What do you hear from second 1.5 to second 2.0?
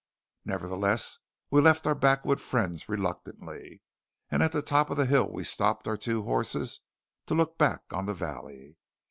we left our